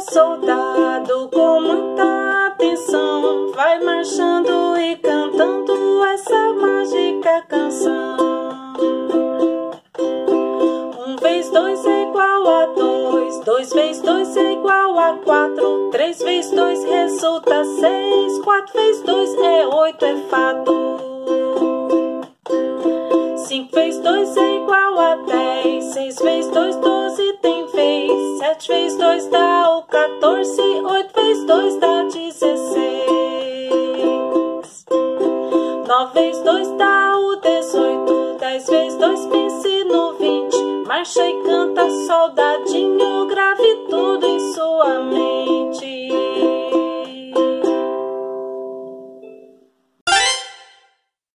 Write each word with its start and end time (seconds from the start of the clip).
soldado 0.00 1.28
com 1.32 1.60
muita 1.60 2.46
atenção 2.46 3.52
vai 3.54 3.78
marchando 3.84 4.78
e 4.78 4.96
cantando 4.96 6.04
essa 6.04 6.52
mágica 6.54 7.42
canção. 7.42 8.16
Um 11.06 11.16
vez 11.16 11.50
dois 11.50 11.84
é 11.84 12.02
igual 12.04 12.48
a 12.48 12.66
dois, 12.66 13.40
dois 13.40 13.72
vezes 13.72 14.02
dois 14.02 14.36
é 14.36 14.52
igual 14.52 14.98
a 14.98 15.14
quatro, 15.18 15.90
três 15.90 16.22
vezes 16.22 16.50
dois 16.52 16.82
resulta 16.84 17.64
seis, 17.64 18.38
quatro 18.38 18.72
vezes 18.72 19.02
dois 19.02 19.34
é 19.34 19.66
oito, 19.66 20.04
é 20.04 20.16
fato. 20.28 21.10
5 23.36 23.74
vezes 23.74 24.00
2 24.00 24.36
é 24.36 24.56
igual 24.58 24.98
a 25.00 25.16
10, 25.16 25.84
6 25.84 26.18
vezes 26.20 26.50
2, 26.52 26.76
12. 26.76 26.99
7 28.60 28.68
vezes 28.68 28.98
2 28.98 29.26
dá 29.28 29.78
o 29.78 29.82
14, 29.84 30.60
8 30.60 31.14
vezes 31.14 31.46
2 31.46 31.80
dá 31.80 32.02
16. 32.02 34.84
9 35.88 36.12
vezes 36.12 36.42
2 36.42 36.68
dá 36.76 37.16
o 37.16 37.36
18, 37.36 38.36
10 38.38 38.68
vezes 38.68 38.98
2 38.98 39.26
pense 39.28 39.84
no 39.84 40.12
20. 40.12 40.86
Marcha 40.86 41.26
e 41.26 41.42
canta, 41.42 41.88
soldadinho. 42.06 42.99